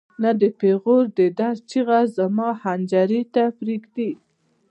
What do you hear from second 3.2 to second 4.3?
ته پرېږدي.